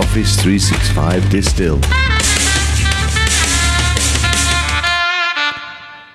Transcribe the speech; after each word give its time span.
Office 0.00 0.34
365 0.36 1.28
Distill. 1.28 1.78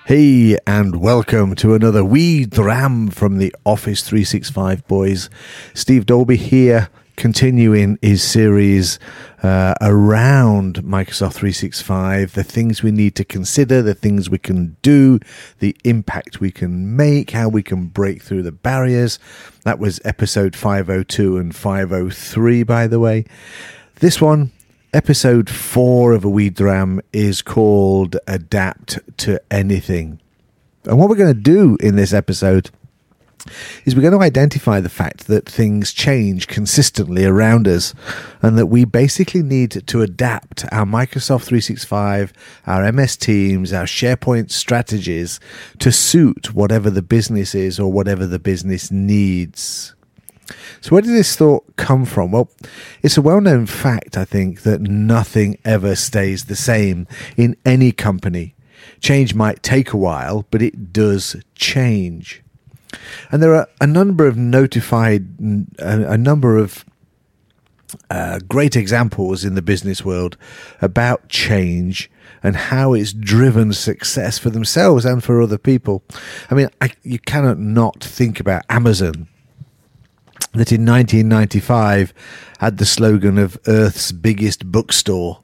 Hey, 0.07 0.57
and 0.65 0.95
welcome 0.95 1.53
to 1.55 1.75
another 1.75 2.03
wee 2.03 2.45
dram 2.45 3.09
from 3.09 3.37
the 3.37 3.55
Office 3.63 4.01
365 4.01 4.87
boys. 4.87 5.29
Steve 5.75 6.07
Dalby 6.07 6.35
here, 6.35 6.89
continuing 7.15 7.97
his 8.01 8.23
series 8.23 8.99
uh, 9.43 9.73
around 9.81 10.83
Microsoft 10.83 11.33
365, 11.33 12.33
the 12.33 12.43
things 12.43 12.81
we 12.81 12.91
need 12.91 13.15
to 13.15 13.25
consider, 13.25 13.81
the 13.81 13.93
things 13.93 14.29
we 14.29 14.37
can 14.37 14.77
do, 14.81 15.19
the 15.59 15.75
impact 15.83 16.39
we 16.39 16.51
can 16.51 16.95
make, 16.95 17.31
how 17.31 17.47
we 17.47 17.63
can 17.63 17.87
break 17.87 18.21
through 18.21 18.43
the 18.43 18.51
barriers. 18.51 19.19
That 19.63 19.79
was 19.79 19.99
episode 20.03 20.55
502 20.55 21.37
and 21.37 21.55
503, 21.55 22.63
by 22.63 22.87
the 22.87 22.99
way. 22.99 23.25
This 23.95 24.19
one 24.19 24.51
Episode 24.95 25.49
four 25.49 26.13
of 26.13 26.23
A 26.23 26.29
Wee 26.29 26.49
Dram 26.49 27.01
is 27.11 27.41
called 27.41 28.15
Adapt 28.27 28.97
to 29.17 29.41
Anything. 29.51 30.21
And 30.85 30.97
what 30.97 31.09
we're 31.09 31.17
going 31.17 31.33
to 31.33 31.41
do 31.41 31.75
in 31.81 31.97
this 31.97 32.13
episode 32.13 32.71
is 33.85 33.95
we're 33.95 34.01
going 34.01 34.13
to 34.13 34.21
identify 34.21 34.79
the 34.79 34.89
fact 34.89 35.27
that 35.27 35.47
things 35.47 35.93
change 35.93 36.47
consistently 36.47 37.25
around 37.25 37.67
us 37.67 37.93
and 38.41 38.57
that 38.57 38.67
we 38.67 38.85
basically 38.85 39.43
need 39.43 39.71
to 39.87 40.01
adapt 40.01 40.65
our 40.71 40.85
Microsoft 40.85 41.43
365, 41.43 42.33
our 42.67 42.91
MS 42.91 43.17
Teams, 43.17 43.73
our 43.73 43.85
SharePoint 43.85 44.51
strategies 44.51 45.39
to 45.79 45.91
suit 45.91 46.53
whatever 46.53 46.89
the 46.89 47.01
business 47.01 47.55
is 47.55 47.79
or 47.79 47.91
whatever 47.91 48.25
the 48.25 48.39
business 48.39 48.91
needs. 48.91 49.95
So, 50.81 50.91
where 50.91 51.01
did 51.01 51.11
this 51.11 51.35
thought 51.35 51.75
come 51.75 52.05
from? 52.05 52.31
Well, 52.31 52.49
it's 53.01 53.17
a 53.17 53.21
well 53.21 53.41
known 53.41 53.65
fact, 53.65 54.17
I 54.17 54.25
think, 54.25 54.61
that 54.61 54.81
nothing 54.81 55.57
ever 55.65 55.95
stays 55.95 56.45
the 56.45 56.55
same 56.55 57.07
in 57.35 57.55
any 57.65 57.91
company. 57.91 58.55
Change 58.99 59.33
might 59.33 59.63
take 59.63 59.93
a 59.93 59.97
while, 59.97 60.45
but 60.51 60.61
it 60.61 60.93
does 60.93 61.35
change. 61.55 62.43
And 63.31 63.41
there 63.41 63.55
are 63.55 63.67
a 63.81 63.87
number 63.87 64.27
of 64.27 64.37
notified, 64.37 65.27
a, 65.79 66.17
number 66.17 66.57
of 66.57 66.85
uh, 68.09 68.39
great 68.47 68.75
examples 68.75 69.43
in 69.43 69.55
the 69.55 69.61
business 69.61 70.03
world 70.03 70.37
about 70.81 71.29
change 71.29 72.09
and 72.43 72.55
how 72.55 72.93
it's 72.93 73.13
driven 73.13 73.73
success 73.73 74.37
for 74.37 74.49
themselves 74.49 75.05
and 75.05 75.23
for 75.23 75.41
other 75.41 75.57
people. 75.57 76.03
I 76.49 76.55
mean, 76.55 76.69
I, 76.81 76.91
you 77.03 77.19
cannot 77.19 77.57
not 77.57 78.03
think 78.03 78.39
about 78.39 78.63
Amazon 78.69 79.27
that 80.53 80.71
in 80.71 80.85
1995 80.85 82.13
had 82.59 82.77
the 82.77 82.85
slogan 82.85 83.37
of 83.37 83.57
Earth's 83.67 84.11
biggest 84.11 84.71
bookstore, 84.71 85.41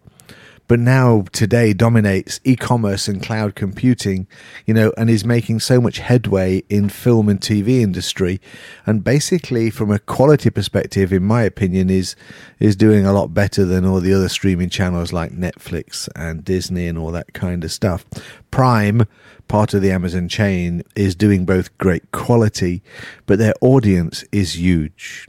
but 0.72 0.80
now 0.80 1.26
today 1.34 1.74
dominates 1.74 2.40
e-commerce 2.46 3.10
and 3.10 3.22
cloud 3.22 3.56
computing, 3.56 4.26
you 4.66 4.74
know, 4.74 4.94
and 4.98 5.10
is 5.10 5.26
making 5.26 5.60
so 5.60 5.82
much 5.82 5.98
headway 5.98 6.64
in 6.70 6.88
film 6.88 7.28
and 7.28 7.42
TV 7.42 7.82
industry, 7.82 8.40
and 8.86 9.04
basically 9.04 9.70
from 9.70 9.92
a 9.92 10.00
quality 10.00 10.50
perspective, 10.50 11.12
in 11.12 11.26
my 11.26 11.44
opinion, 11.44 11.90
is 11.90 12.16
is 12.62 12.78
doing 12.78 13.06
a 13.06 13.12
lot 13.12 13.34
better 13.34 13.66
than 13.66 13.84
all 13.84 14.00
the 14.00 14.14
other 14.14 14.30
streaming 14.30 14.70
channels 14.70 15.12
like 15.12 15.34
Netflix 15.34 16.08
and 16.16 16.46
Disney 16.46 16.88
and 16.88 16.98
all 16.98 17.12
that 17.12 17.34
kind 17.34 17.66
of 17.66 17.72
stuff. 17.74 18.06
Prime 18.50 19.06
part 19.50 19.74
of 19.74 19.82
the 19.82 19.92
Amazon 19.92 20.30
chain 20.30 20.84
is 20.96 21.16
doing 21.16 21.44
both 21.44 21.78
great 21.80 22.14
quality, 22.14 22.82
but 23.26 23.40
their 23.40 23.56
audience 23.60 24.24
is 24.32 24.56
huge. 24.56 25.28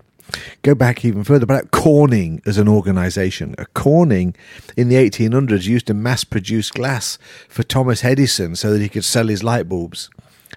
Go 0.62 0.74
back 0.74 1.04
even 1.04 1.24
further, 1.24 1.46
but 1.46 1.70
Corning 1.70 2.40
as 2.46 2.58
an 2.58 2.68
organization. 2.68 3.54
Corning 3.74 4.34
in 4.76 4.88
the 4.88 4.96
1800s 4.96 5.66
used 5.66 5.86
to 5.88 5.94
mass 5.94 6.24
produce 6.24 6.70
glass 6.70 7.18
for 7.48 7.62
Thomas 7.62 8.04
Edison 8.04 8.56
so 8.56 8.72
that 8.72 8.80
he 8.80 8.88
could 8.88 9.04
sell 9.04 9.28
his 9.28 9.42
light 9.42 9.68
bulbs. 9.68 10.10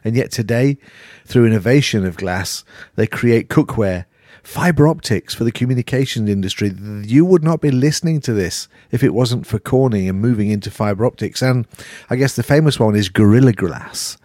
And 0.04 0.16
yet 0.16 0.32
today, 0.32 0.78
through 1.26 1.46
innovation 1.46 2.06
of 2.06 2.18
glass, 2.18 2.64
they 2.96 3.08
create 3.08 3.50
cookware 3.50 4.06
fiber 4.44 4.88
optics 4.88 5.34
for 5.34 5.44
the 5.44 5.52
communications 5.52 6.30
industry. 6.30 6.72
You 7.04 7.26
would 7.26 7.44
not 7.44 7.62
be 7.62 7.72
listening 7.72 8.22
to 8.22 8.34
this 8.34 8.68
if 8.92 9.04
it 9.04 9.14
wasn't 9.14 9.48
for 9.48 9.58
Corning 9.58 10.08
and 10.08 10.22
moving 10.22 10.52
into 10.52 10.70
fiber 10.70 11.06
optics. 11.06 11.42
And 11.42 11.68
I 12.12 12.16
guess 12.16 12.36
the 12.36 12.44
famous 12.44 12.80
one 12.80 12.96
is 12.96 13.10
Gorilla 13.10 13.54
Glass, 13.54 14.18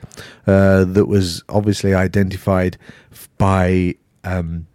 uh, 0.47 0.85
that 0.85 1.07
was 1.07 1.43
obviously 1.49 1.95
identified 1.95 2.77
by 3.39 3.95
um, 4.25 4.67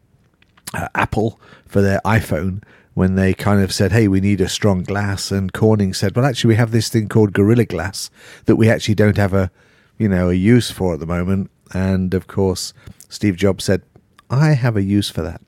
uh, 0.75 0.87
Apple 0.93 1.39
for 1.65 1.81
their 1.81 2.01
iPhone 2.05 2.61
when 2.93 3.15
they 3.15 3.33
kind 3.33 3.61
of 3.61 3.73
said, 3.73 3.91
hey, 3.91 4.07
we 4.07 4.21
need 4.21 4.41
a 4.41 4.49
strong 4.49 4.83
glass. 4.83 5.31
And 5.31 5.51
Corning 5.51 5.93
said, 5.93 6.15
well, 6.15 6.25
actually, 6.25 6.49
we 6.49 6.55
have 6.55 6.71
this 6.71 6.89
thing 6.89 7.09
called 7.09 7.33
Gorilla 7.33 7.65
Glass 7.65 8.09
that 8.45 8.55
we 8.55 8.69
actually 8.69 8.95
don't 8.95 9.17
have 9.17 9.33
a, 9.33 9.51
you 9.97 10.07
know, 10.07 10.29
a 10.29 10.33
use 10.33 10.71
for 10.71 10.93
at 10.93 10.99
the 10.99 11.05
moment. 11.05 11.51
And 11.73 12.13
of 12.13 12.27
course, 12.27 12.73
Steve 13.09 13.35
Jobs 13.35 13.65
said, 13.65 13.81
I 14.29 14.51
have 14.51 14.77
a 14.77 14.83
use 14.83 15.09
for 15.09 15.21
that. 15.21 15.41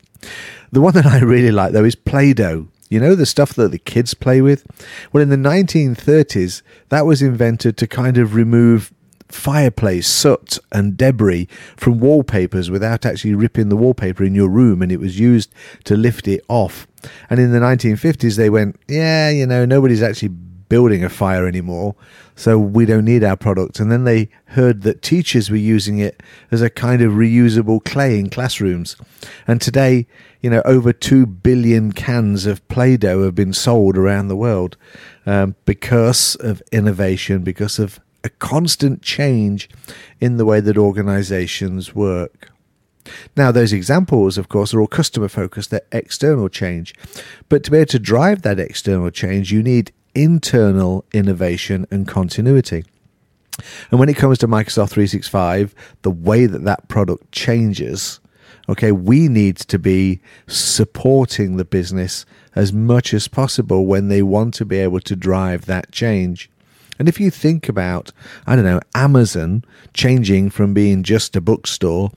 The 0.71 0.81
one 0.81 0.93
that 0.93 1.05
I 1.05 1.19
really 1.19 1.51
like, 1.51 1.71
though, 1.71 1.85
is 1.85 1.95
Play 1.95 2.33
Doh. 2.33 2.67
You 2.89 2.99
know, 2.99 3.15
the 3.15 3.25
stuff 3.25 3.53
that 3.55 3.71
the 3.71 3.79
kids 3.79 4.13
play 4.13 4.41
with? 4.41 4.65
Well, 5.11 5.21
in 5.21 5.29
the 5.29 5.35
1930s, 5.35 6.61
that 6.89 7.05
was 7.05 7.21
invented 7.21 7.75
to 7.77 7.87
kind 7.87 8.17
of 8.17 8.33
remove 8.33 8.93
fireplace 9.29 10.07
soot 10.07 10.57
and 10.71 10.97
debris 10.97 11.47
from 11.75 11.99
wallpapers 11.99 12.69
without 12.69 13.05
actually 13.05 13.35
ripping 13.35 13.69
the 13.69 13.75
wallpaper 13.75 14.23
in 14.23 14.35
your 14.35 14.49
room, 14.49 14.81
and 14.81 14.91
it 14.91 14.99
was 14.99 15.19
used 15.19 15.53
to 15.85 15.95
lift 15.95 16.27
it 16.27 16.43
off. 16.47 16.87
And 17.29 17.39
in 17.39 17.51
the 17.51 17.59
1950s, 17.59 18.37
they 18.37 18.49
went, 18.49 18.79
yeah, 18.87 19.29
you 19.29 19.45
know, 19.45 19.65
nobody's 19.65 20.01
actually 20.01 20.29
building 20.69 21.03
a 21.03 21.09
fire 21.09 21.47
anymore 21.47 21.95
so 22.35 22.59
we 22.59 22.85
don't 22.85 23.05
need 23.05 23.23
our 23.23 23.35
product. 23.35 23.79
And 23.79 23.91
then 23.91 24.03
they 24.03 24.29
heard 24.45 24.83
that 24.83 25.01
teachers 25.01 25.49
were 25.49 25.57
using 25.57 25.97
it 25.97 26.21
as 26.51 26.61
a 26.61 26.69
kind 26.69 27.01
of 27.01 27.13
reusable 27.13 27.83
clay 27.83 28.19
in 28.19 28.29
classrooms. 28.29 28.95
And 29.47 29.59
today, 29.59 30.07
you 30.41 30.49
know, 30.49 30.61
over 30.63 30.93
2 30.93 31.25
billion 31.25 31.91
cans 31.91 32.45
of 32.45 32.65
Play 32.67 32.95
Doh 32.95 33.23
have 33.23 33.33
been 33.33 33.53
sold 33.53 33.97
around 33.97 34.27
the 34.27 34.35
world 34.35 34.77
um, 35.25 35.55
because 35.65 36.35
of 36.35 36.61
innovation, 36.71 37.43
because 37.43 37.79
of 37.79 37.99
a 38.23 38.29
constant 38.29 39.01
change 39.01 39.69
in 40.19 40.37
the 40.37 40.45
way 40.45 40.59
that 40.59 40.77
organizations 40.77 41.95
work. 41.95 42.51
Now, 43.35 43.51
those 43.51 43.73
examples, 43.73 44.37
of 44.37 44.49
course, 44.49 44.73
are 44.73 44.81
all 44.81 44.87
customer 44.87 45.29
focused, 45.29 45.69
they're 45.69 45.81
external 45.91 46.49
change. 46.49 46.93
But 47.49 47.63
to 47.63 47.71
be 47.71 47.77
able 47.77 47.87
to 47.87 47.99
drive 47.99 48.41
that 48.41 48.59
external 48.59 49.09
change, 49.11 49.51
you 49.51 49.63
need 49.63 49.91
internal 50.13 51.05
innovation 51.13 51.85
and 51.91 52.07
continuity. 52.07 52.83
And 53.91 53.99
when 53.99 54.09
it 54.09 54.17
comes 54.17 54.37
to 54.39 54.47
Microsoft 54.47 54.89
365, 54.89 55.73
the 56.01 56.11
way 56.11 56.45
that 56.45 56.63
that 56.63 56.87
product 56.87 57.31
changes, 57.31 58.19
okay, 58.69 58.91
we 58.91 59.27
need 59.27 59.57
to 59.57 59.79
be 59.79 60.19
supporting 60.47 61.57
the 61.57 61.65
business 61.65 62.25
as 62.55 62.73
much 62.73 63.13
as 63.13 63.27
possible 63.27 63.85
when 63.85 64.09
they 64.09 64.21
want 64.21 64.53
to 64.55 64.65
be 64.65 64.77
able 64.77 64.99
to 65.01 65.15
drive 65.15 65.65
that 65.65 65.91
change. 65.91 66.49
And 66.99 67.07
if 67.07 67.19
you 67.19 67.29
think 67.29 67.69
about, 67.69 68.11
I 68.45 68.55
don't 68.55 68.65
know, 68.65 68.79
Amazon 68.95 69.63
changing 69.93 70.49
from 70.49 70.73
being 70.73 71.03
just 71.03 71.35
a 71.35 71.41
bookstore, 71.41 72.11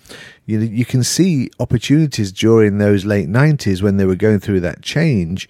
you, 0.47 0.61
you 0.61 0.85
can 0.85 1.05
see 1.05 1.51
opportunities 1.61 2.33
during 2.33 2.79
those 2.79 3.05
late 3.05 3.29
90s 3.29 3.83
when 3.83 3.97
they 3.97 4.07
were 4.07 4.17
going 4.17 4.41
through 4.41 4.61
that 4.61 4.83
change 4.83 5.49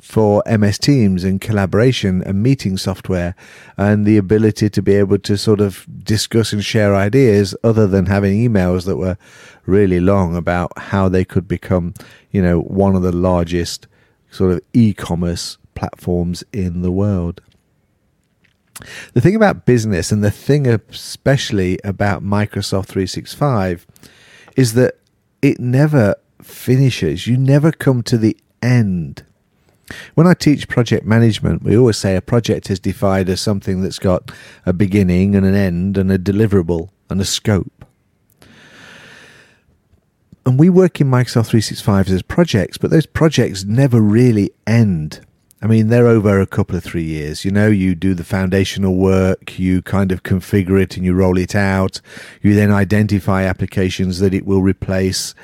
for 0.00 0.42
MS 0.46 0.78
Teams 0.78 1.24
and 1.24 1.40
collaboration 1.40 2.22
and 2.24 2.42
meeting 2.42 2.76
software 2.76 3.34
and 3.76 4.06
the 4.06 4.16
ability 4.16 4.70
to 4.70 4.82
be 4.82 4.94
able 4.94 5.18
to 5.18 5.36
sort 5.36 5.60
of 5.60 5.86
discuss 6.02 6.52
and 6.52 6.64
share 6.64 6.94
ideas 6.96 7.54
other 7.62 7.86
than 7.86 8.06
having 8.06 8.36
emails 8.36 8.86
that 8.86 8.96
were 8.96 9.16
really 9.66 10.00
long 10.00 10.34
about 10.34 10.76
how 10.76 11.08
they 11.08 11.24
could 11.24 11.46
become, 11.46 11.94
you 12.30 12.42
know, 12.42 12.60
one 12.60 12.96
of 12.96 13.02
the 13.02 13.12
largest 13.12 13.86
sort 14.30 14.52
of 14.52 14.60
e-commerce 14.72 15.58
platforms 15.74 16.42
in 16.52 16.82
the 16.82 16.92
world. 16.92 17.40
The 19.12 19.20
thing 19.20 19.36
about 19.36 19.66
business 19.66 20.12
and 20.12 20.22
the 20.22 20.30
thing 20.30 20.66
especially 20.66 21.78
about 21.84 22.22
Microsoft 22.22 22.86
365 22.86 23.86
is 24.56 24.74
that 24.74 24.94
it 25.42 25.58
never 25.58 26.14
finishes. 26.42 27.26
You 27.26 27.36
never 27.36 27.72
come 27.72 28.02
to 28.04 28.18
the 28.18 28.36
end 28.62 29.24
when 30.14 30.26
I 30.26 30.34
teach 30.34 30.68
project 30.68 31.04
management, 31.04 31.62
we 31.62 31.76
always 31.76 31.96
say 31.96 32.16
a 32.16 32.20
project 32.20 32.70
is 32.70 32.80
defined 32.80 33.28
as 33.28 33.40
something 33.40 33.82
that's 33.82 33.98
got 33.98 34.30
a 34.66 34.72
beginning 34.72 35.34
and 35.34 35.44
an 35.44 35.54
end 35.54 35.98
and 35.98 36.10
a 36.10 36.18
deliverable 36.18 36.90
and 37.08 37.20
a 37.20 37.24
scope. 37.24 37.84
And 40.46 40.58
we 40.58 40.70
work 40.70 41.00
in 41.00 41.08
Microsoft 41.08 41.48
365 41.48 42.08
as 42.08 42.22
projects, 42.22 42.78
but 42.78 42.90
those 42.90 43.06
projects 43.06 43.64
never 43.64 44.00
really 44.00 44.50
end. 44.66 45.20
I 45.62 45.66
mean, 45.66 45.88
they're 45.88 46.06
over 46.06 46.40
a 46.40 46.46
couple 46.46 46.74
of 46.74 46.82
three 46.82 47.04
years. 47.04 47.44
You 47.44 47.50
know, 47.50 47.68
you 47.68 47.94
do 47.94 48.14
the 48.14 48.24
foundational 48.24 48.96
work, 48.96 49.58
you 49.58 49.82
kind 49.82 50.10
of 50.10 50.22
configure 50.22 50.80
it 50.80 50.96
and 50.96 51.04
you 51.04 51.12
roll 51.12 51.36
it 51.36 51.54
out. 51.54 52.00
You 52.40 52.54
then 52.54 52.70
identify 52.70 53.44
applications 53.44 54.20
that 54.20 54.32
it 54.32 54.46
will 54.46 54.62
replace 54.62 55.34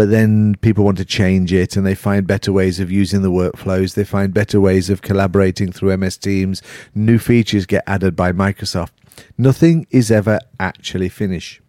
but 0.00 0.08
then 0.08 0.54
people 0.62 0.82
want 0.82 0.96
to 0.96 1.04
change 1.04 1.52
it 1.52 1.76
and 1.76 1.84
they 1.84 1.94
find 1.94 2.26
better 2.26 2.54
ways 2.54 2.80
of 2.80 2.90
using 2.90 3.20
the 3.20 3.30
workflows. 3.30 3.96
They 3.96 4.04
find 4.04 4.32
better 4.32 4.58
ways 4.58 4.88
of 4.88 5.02
collaborating 5.02 5.72
through 5.72 5.94
MS 5.94 6.16
Teams. 6.16 6.62
New 6.94 7.18
features 7.18 7.66
get 7.66 7.84
added 7.86 8.16
by 8.16 8.32
Microsoft. 8.32 8.92
Nothing 9.36 9.86
is 9.90 10.10
ever 10.10 10.40
actually 10.58 11.10
finished. 11.10 11.60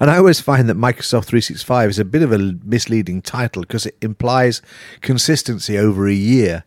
And 0.00 0.10
I 0.10 0.18
always 0.18 0.40
find 0.40 0.68
that 0.68 0.76
Microsoft 0.76 1.26
365 1.26 1.90
is 1.90 1.98
a 1.98 2.04
bit 2.04 2.22
of 2.22 2.32
a 2.32 2.56
misleading 2.64 3.22
title 3.22 3.62
because 3.62 3.86
it 3.86 3.96
implies 4.00 4.62
consistency 5.00 5.78
over 5.78 6.06
a 6.06 6.14
year. 6.14 6.64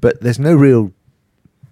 But 0.00 0.20
there's 0.20 0.38
no 0.38 0.54
real 0.54 0.92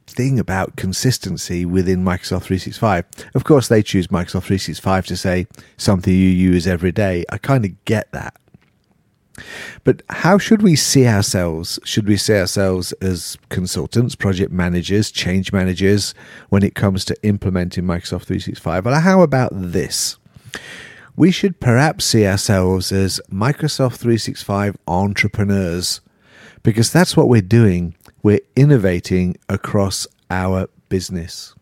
thing 0.06 0.38
about 0.38 0.76
consistency 0.76 1.64
within 1.64 2.04
Microsoft 2.04 2.44
365. 2.44 3.04
Of 3.34 3.44
course, 3.44 3.68
they 3.68 3.82
choose 3.82 4.08
Microsoft 4.08 4.44
365 4.44 5.06
to 5.06 5.16
say 5.16 5.46
something 5.76 6.12
you 6.12 6.18
use 6.18 6.66
every 6.66 6.92
day. 6.92 7.24
I 7.30 7.38
kind 7.38 7.64
of 7.64 7.84
get 7.84 8.10
that. 8.12 8.36
But 9.84 10.02
how 10.10 10.38
should 10.38 10.62
we 10.62 10.74
see 10.74 11.06
ourselves? 11.06 11.78
Should 11.84 12.08
we 12.08 12.16
see 12.16 12.34
ourselves 12.34 12.92
as 12.94 13.36
consultants, 13.48 14.14
project 14.14 14.52
managers, 14.52 15.10
change 15.10 15.52
managers 15.52 16.14
when 16.48 16.62
it 16.62 16.74
comes 16.74 17.04
to 17.06 17.16
implementing 17.22 17.84
Microsoft 17.84 18.24
365? 18.24 18.84
Well, 18.84 19.00
how 19.00 19.22
about 19.22 19.50
this? 19.54 20.18
We 21.16 21.30
should 21.30 21.60
perhaps 21.60 22.04
see 22.04 22.26
ourselves 22.26 22.92
as 22.92 23.20
Microsoft 23.30 23.96
365 23.96 24.76
entrepreneurs 24.86 26.00
because 26.62 26.92
that's 26.92 27.16
what 27.16 27.28
we're 27.28 27.42
doing 27.42 27.94
we're 28.22 28.40
innovating 28.56 29.36
across 29.48 30.06
our 30.30 30.68
business. 30.88 31.54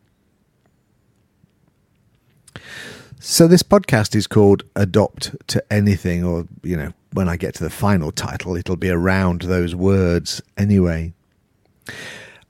So, 3.20 3.46
this 3.46 3.62
podcast 3.62 4.14
is 4.14 4.26
called 4.26 4.62
Adopt 4.76 5.34
to 5.48 5.64
Anything, 5.72 6.22
or, 6.24 6.46
you 6.62 6.76
know, 6.76 6.92
when 7.12 7.28
I 7.28 7.36
get 7.36 7.54
to 7.54 7.64
the 7.64 7.70
final 7.70 8.12
title, 8.12 8.56
it'll 8.56 8.76
be 8.76 8.90
around 8.90 9.42
those 9.42 9.74
words 9.74 10.40
anyway. 10.56 11.12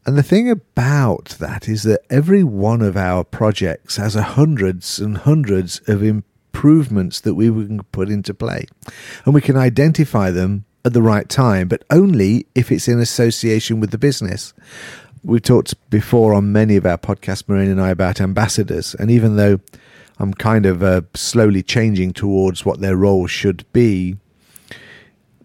And 0.06 0.16
the 0.16 0.22
thing 0.22 0.48
about 0.48 1.36
that 1.40 1.68
is 1.68 1.82
that 1.82 2.00
every 2.08 2.44
one 2.44 2.80
of 2.80 2.96
our 2.96 3.24
projects 3.24 3.96
has 3.96 4.14
hundreds 4.14 5.00
and 5.00 5.18
hundreds 5.18 5.80
of 5.88 6.00
improvements 6.00 7.20
that 7.22 7.34
we 7.34 7.46
can 7.46 7.82
put 7.90 8.08
into 8.08 8.32
play. 8.32 8.66
And 9.24 9.34
we 9.34 9.40
can 9.40 9.56
identify 9.56 10.30
them 10.30 10.64
at 10.84 10.92
the 10.92 11.02
right 11.02 11.28
time, 11.28 11.66
but 11.66 11.82
only 11.90 12.46
if 12.54 12.70
it's 12.70 12.86
in 12.86 13.00
association 13.00 13.80
with 13.80 13.90
the 13.90 13.98
business. 13.98 14.54
We've 15.24 15.42
talked 15.42 15.74
before 15.90 16.34
on 16.34 16.52
many 16.52 16.76
of 16.76 16.86
our 16.86 16.98
podcasts, 16.98 17.42
Marijn 17.42 17.72
and 17.72 17.82
I, 17.82 17.90
about 17.90 18.20
ambassadors. 18.20 18.94
And 18.94 19.10
even 19.10 19.34
though 19.34 19.58
I'm 20.20 20.32
kind 20.32 20.66
of 20.66 20.84
uh, 20.84 21.00
slowly 21.14 21.64
changing 21.64 22.12
towards 22.12 22.64
what 22.64 22.80
their 22.80 22.96
role 22.96 23.26
should 23.26 23.64
be, 23.72 24.18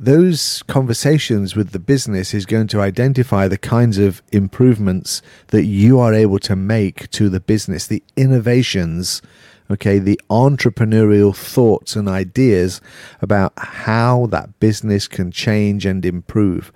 those 0.02 0.64
conversations 0.64 1.56
with 1.56 1.72
the 1.74 1.80
business 1.80 2.34
is 2.34 2.48
going 2.48 2.66
to 2.66 2.82
identify 2.82 3.48
the 3.48 3.58
kinds 3.58 4.00
of 4.00 4.24
improvements 4.32 5.22
that 5.50 5.66
you 5.66 6.00
are 6.00 6.12
able 6.12 6.40
to 6.40 6.56
make 6.56 7.08
to 7.12 7.30
the 7.30 7.40
business, 7.40 7.86
the 7.86 8.04
innovations 8.16 9.22
okay, 9.70 10.00
the 10.00 10.20
entrepreneurial 10.30 11.34
thoughts 11.34 11.96
and 11.96 12.10
ideas 12.10 12.82
about 13.22 13.54
how 13.56 14.26
that 14.26 14.60
business 14.60 15.08
can 15.08 15.32
change 15.32 15.86
and 15.86 16.06
improve. 16.06 16.74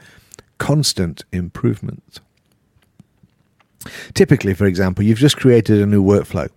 Constant 0.59 1.25
improvement. 1.33 2.21
Typically, 4.13 4.53
for 4.53 4.65
example, 4.65 5.03
you've 5.03 5.19
just 5.19 5.37
created 5.37 5.81
a 5.81 5.85
new 5.85 6.03
workflow. 6.03 6.49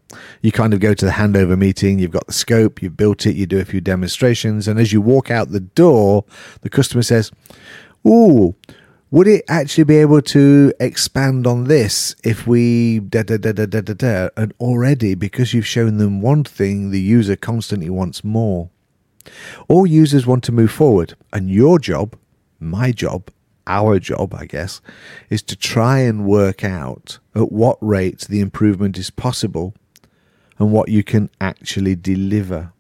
You 0.42 0.52
kind 0.52 0.74
of 0.74 0.80
go 0.80 0.94
to 0.94 1.04
the 1.04 1.12
handover 1.12 1.58
meeting, 1.58 1.98
you've 1.98 2.10
got 2.10 2.26
the 2.26 2.32
scope, 2.32 2.82
you've 2.82 2.96
built 2.96 3.26
it, 3.26 3.36
you 3.36 3.46
do 3.46 3.60
a 3.60 3.64
few 3.64 3.80
demonstrations, 3.80 4.66
and 4.66 4.78
as 4.78 4.92
you 4.92 5.00
walk 5.00 5.30
out 5.30 5.50
the 5.50 5.60
door, 5.60 6.24
the 6.62 6.70
customer 6.70 7.02
says, 7.02 7.30
Ooh, 8.06 8.54
would 9.10 9.26
it 9.26 9.44
actually 9.48 9.84
be 9.84 9.96
able 9.96 10.20
to 10.20 10.72
expand 10.80 11.46
on 11.46 11.64
this 11.64 12.14
if 12.24 12.46
we 12.46 13.00
da 13.00 13.22
da 13.22 13.38
da 13.38 13.52
da 13.52 13.66
da 13.66 13.80
da 13.80 13.94
da? 13.94 14.28
And 14.36 14.52
already, 14.60 15.14
because 15.14 15.54
you've 15.54 15.66
shown 15.66 15.96
them 15.96 16.20
one 16.20 16.44
thing, 16.44 16.90
the 16.90 17.00
user 17.00 17.36
constantly 17.36 17.90
wants 17.90 18.22
more. 18.22 18.70
All 19.68 19.86
users 19.86 20.26
want 20.26 20.44
to 20.44 20.52
move 20.52 20.70
forward, 20.70 21.14
and 21.32 21.50
your 21.50 21.78
job, 21.78 22.16
my 22.60 22.92
job, 22.92 23.30
our 23.68 23.98
job, 24.00 24.34
I 24.34 24.46
guess, 24.46 24.80
is 25.30 25.42
to 25.42 25.56
try 25.56 26.00
and 26.00 26.26
work 26.26 26.64
out 26.64 27.18
at 27.34 27.52
what 27.52 27.78
rate 27.80 28.26
the 28.28 28.40
improvement 28.40 28.98
is 28.98 29.10
possible 29.10 29.74
and 30.58 30.72
what 30.72 30.88
you 30.88 31.04
can 31.04 31.30
actually 31.40 31.94
deliver. 31.94 32.72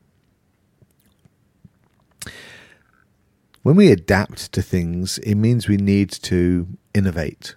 When 3.62 3.76
we 3.76 3.92
adapt 3.92 4.52
to 4.52 4.62
things, 4.62 5.18
it 5.18 5.34
means 5.34 5.68
we 5.68 5.76
need 5.76 6.10
to 6.10 6.66
innovate. 6.94 7.54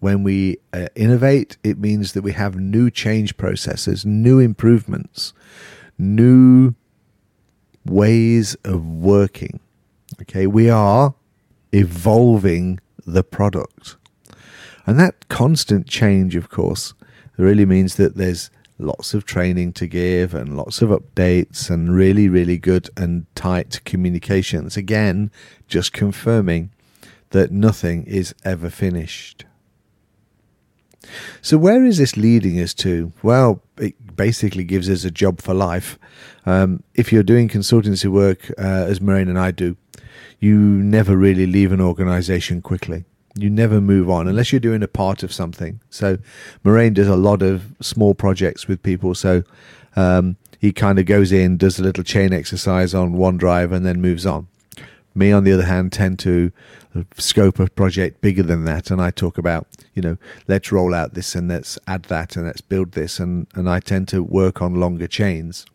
When 0.00 0.22
we 0.22 0.58
uh, 0.72 0.88
innovate, 0.94 1.56
it 1.64 1.78
means 1.78 2.12
that 2.12 2.22
we 2.22 2.32
have 2.32 2.56
new 2.56 2.90
change 2.90 3.36
processes, 3.38 4.04
new 4.04 4.38
improvements, 4.38 5.32
new 5.96 6.74
ways 7.86 8.54
of 8.64 8.86
working. 8.86 9.60
Okay, 10.20 10.46
we 10.46 10.68
are 10.68 11.14
evolving 11.74 12.80
the 13.06 13.24
product. 13.24 13.96
And 14.86 14.98
that 15.00 15.28
constant 15.28 15.86
change, 15.86 16.36
of 16.36 16.48
course, 16.48 16.94
really 17.36 17.66
means 17.66 17.96
that 17.96 18.16
there's 18.16 18.50
lots 18.78 19.14
of 19.14 19.24
training 19.24 19.72
to 19.72 19.86
give 19.86 20.34
and 20.34 20.56
lots 20.56 20.82
of 20.82 20.90
updates 20.90 21.70
and 21.70 21.94
really, 21.94 22.28
really 22.28 22.58
good 22.58 22.90
and 22.96 23.26
tight 23.34 23.80
communications. 23.84 24.76
Again, 24.76 25.30
just 25.68 25.92
confirming 25.92 26.70
that 27.30 27.50
nothing 27.50 28.04
is 28.04 28.34
ever 28.44 28.70
finished. 28.70 29.44
So, 31.42 31.58
where 31.58 31.84
is 31.84 31.98
this 31.98 32.16
leading 32.16 32.60
us 32.60 32.74
to? 32.74 33.12
Well, 33.22 33.62
it 33.78 34.16
basically 34.16 34.64
gives 34.64 34.88
us 34.88 35.04
a 35.04 35.10
job 35.10 35.40
for 35.40 35.54
life. 35.54 35.98
Um, 36.46 36.82
if 36.94 37.12
you're 37.12 37.22
doing 37.22 37.48
consultancy 37.48 38.06
work, 38.06 38.50
uh, 38.58 38.86
as 38.88 39.00
Marijn 39.00 39.28
and 39.28 39.38
I 39.38 39.50
do, 39.50 39.76
you 40.40 40.56
never 40.56 41.16
really 41.16 41.46
leave 41.46 41.72
an 41.72 41.80
organization 41.80 42.60
quickly 42.60 43.04
you 43.36 43.50
never 43.50 43.80
move 43.80 44.08
on 44.08 44.28
unless 44.28 44.52
you're 44.52 44.60
doing 44.60 44.82
a 44.82 44.88
part 44.88 45.22
of 45.22 45.32
something. 45.32 45.80
So 45.90 46.18
Marijn 46.64 46.94
does 46.94 47.08
a 47.08 47.16
lot 47.16 47.42
of 47.42 47.74
small 47.80 48.14
projects 48.14 48.68
with 48.68 48.82
people. 48.82 49.14
So 49.14 49.42
um, 49.96 50.36
he 50.60 50.72
kind 50.72 50.98
of 50.98 51.06
goes 51.06 51.32
in, 51.32 51.56
does 51.56 51.78
a 51.78 51.82
little 51.82 52.04
chain 52.04 52.32
exercise 52.32 52.94
on 52.94 53.14
OneDrive, 53.14 53.72
and 53.72 53.84
then 53.84 54.00
moves 54.00 54.24
on. 54.24 54.46
Me, 55.14 55.30
on 55.32 55.44
the 55.44 55.52
other 55.52 55.64
hand, 55.64 55.92
tend 55.92 56.18
to 56.20 56.50
scope 57.16 57.58
a 57.58 57.68
project 57.68 58.20
bigger 58.20 58.42
than 58.42 58.64
that, 58.64 58.90
and 58.90 59.00
I 59.00 59.10
talk 59.10 59.38
about, 59.38 59.66
you 59.94 60.02
know, 60.02 60.16
let's 60.48 60.72
roll 60.72 60.94
out 60.94 61.14
this 61.14 61.34
and 61.34 61.48
let's 61.48 61.78
add 61.86 62.04
that 62.04 62.36
and 62.36 62.46
let's 62.46 62.60
build 62.60 62.92
this, 62.92 63.18
and 63.18 63.46
and 63.54 63.68
I 63.68 63.80
tend 63.80 64.08
to 64.08 64.22
work 64.22 64.60
on 64.60 64.74
longer 64.74 65.06
chains 65.06 65.66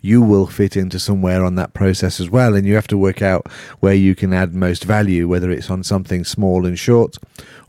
you 0.00 0.22
will 0.22 0.46
fit 0.46 0.76
into 0.76 0.98
somewhere 0.98 1.44
on 1.44 1.54
that 1.56 1.74
process 1.74 2.20
as 2.20 2.30
well. 2.30 2.54
And 2.54 2.66
you 2.66 2.74
have 2.74 2.86
to 2.88 2.98
work 2.98 3.22
out 3.22 3.50
where 3.80 3.94
you 3.94 4.14
can 4.14 4.32
add 4.32 4.54
most 4.54 4.84
value, 4.84 5.28
whether 5.28 5.50
it's 5.50 5.70
on 5.70 5.82
something 5.82 6.24
small 6.24 6.66
and 6.66 6.78
short 6.78 7.18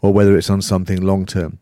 or 0.02 0.14
whether 0.14 0.38
it's 0.38 0.50
on 0.50 0.62
something 0.62 1.02
long 1.02 1.26
term. 1.26 1.60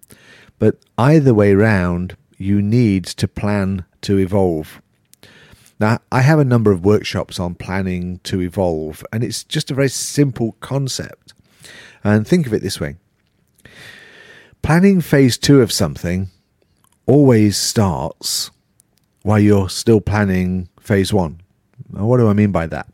But 0.57 0.77
either 0.97 1.33
way 1.33 1.53
round, 1.53 2.15
you 2.37 2.61
need 2.61 3.05
to 3.05 3.27
plan 3.27 3.85
to 4.01 4.17
evolve. 4.17 4.81
Now, 5.79 5.99
I 6.11 6.21
have 6.21 6.39
a 6.39 6.45
number 6.45 6.71
of 6.71 6.83
workshops 6.83 7.39
on 7.39 7.55
planning 7.55 8.19
to 8.23 8.41
evolve, 8.41 9.03
and 9.13 9.23
it's 9.23 9.43
just 9.45 9.71
a 9.71 9.73
very 9.73 9.89
simple 9.89 10.57
concept. 10.59 11.33
And 12.03 12.27
think 12.27 12.47
of 12.47 12.53
it 12.53 12.61
this 12.61 12.79
way 12.79 12.95
planning 14.61 15.01
phase 15.01 15.37
two 15.37 15.61
of 15.61 15.71
something 15.71 16.27
always 17.05 17.57
starts 17.57 18.51
while 19.23 19.39
you're 19.39 19.69
still 19.69 20.01
planning 20.01 20.69
phase 20.79 21.13
one. 21.13 21.41
Now, 21.91 22.05
what 22.05 22.17
do 22.17 22.27
I 22.27 22.33
mean 22.33 22.51
by 22.51 22.67
that? 22.67 22.87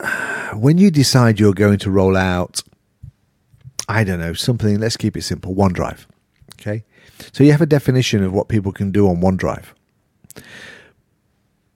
When 0.54 0.76
you 0.76 0.90
decide 0.90 1.40
you're 1.40 1.54
going 1.54 1.78
to 1.78 1.90
roll 1.90 2.14
out, 2.14 2.62
I 3.88 4.04
don't 4.04 4.20
know, 4.20 4.34
something, 4.34 4.78
let's 4.78 4.98
keep 4.98 5.16
it 5.16 5.22
simple 5.22 5.54
OneDrive. 5.54 6.04
Okay. 6.60 6.84
So 7.32 7.42
you 7.42 7.52
have 7.52 7.62
a 7.62 7.66
definition 7.66 8.22
of 8.22 8.34
what 8.34 8.48
people 8.48 8.70
can 8.70 8.90
do 8.90 9.08
on 9.08 9.22
OneDrive. 9.22 9.64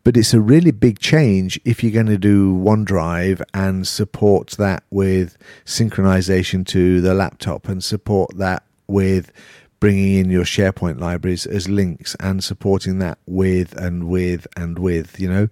But 0.04 0.16
it's 0.16 0.32
a 0.32 0.40
really 0.40 0.70
big 0.70 1.00
change 1.00 1.58
if 1.64 1.82
you're 1.82 1.92
going 1.92 2.06
to 2.06 2.18
do 2.18 2.54
OneDrive 2.54 3.42
and 3.52 3.86
support 3.86 4.52
that 4.52 4.84
with 4.90 5.36
synchronization 5.64 6.64
to 6.68 7.00
the 7.00 7.12
laptop 7.12 7.66
and 7.68 7.82
support 7.82 8.36
that 8.36 8.62
with 8.86 9.32
bringing 9.80 10.16
in 10.18 10.30
your 10.30 10.44
SharePoint 10.44 11.00
libraries 11.00 11.44
as 11.44 11.68
links 11.68 12.14
and 12.20 12.42
supporting 12.42 12.98
that 13.00 13.18
with 13.26 13.76
and 13.76 14.08
with 14.08 14.46
and 14.56 14.78
with, 14.78 15.18
you 15.18 15.28
know. 15.28 15.48